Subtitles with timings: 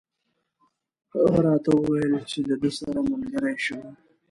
[1.13, 3.83] هغه راته وویل چې له ده سره ملګری شم.